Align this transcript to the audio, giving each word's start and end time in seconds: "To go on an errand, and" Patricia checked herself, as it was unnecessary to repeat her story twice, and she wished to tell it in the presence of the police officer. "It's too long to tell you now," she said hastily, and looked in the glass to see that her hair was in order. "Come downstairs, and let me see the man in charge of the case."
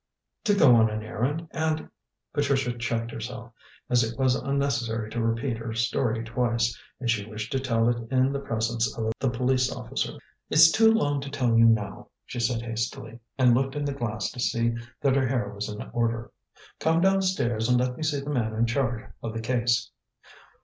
"To 0.45 0.55
go 0.55 0.73
on 0.73 0.89
an 0.89 1.03
errand, 1.03 1.47
and" 1.51 1.87
Patricia 2.33 2.75
checked 2.75 3.11
herself, 3.11 3.51
as 3.87 4.03
it 4.03 4.17
was 4.17 4.33
unnecessary 4.33 5.11
to 5.11 5.21
repeat 5.21 5.57
her 5.57 5.75
story 5.75 6.23
twice, 6.23 6.75
and 6.99 7.07
she 7.07 7.23
wished 7.29 7.51
to 7.51 7.59
tell 7.59 7.87
it 7.87 8.09
in 8.11 8.31
the 8.31 8.39
presence 8.39 8.97
of 8.97 9.11
the 9.19 9.29
police 9.29 9.71
officer. 9.71 10.13
"It's 10.49 10.71
too 10.71 10.91
long 10.91 11.21
to 11.21 11.29
tell 11.29 11.55
you 11.55 11.65
now," 11.65 12.07
she 12.25 12.39
said 12.39 12.63
hastily, 12.63 13.19
and 13.37 13.53
looked 13.53 13.75
in 13.75 13.85
the 13.85 13.93
glass 13.93 14.31
to 14.31 14.39
see 14.39 14.73
that 15.01 15.15
her 15.15 15.27
hair 15.27 15.53
was 15.53 15.69
in 15.69 15.83
order. 15.93 16.31
"Come 16.79 17.01
downstairs, 17.01 17.69
and 17.69 17.79
let 17.79 17.95
me 17.95 18.01
see 18.01 18.21
the 18.21 18.31
man 18.31 18.55
in 18.55 18.65
charge 18.65 19.03
of 19.21 19.33
the 19.35 19.39
case." 19.39 19.91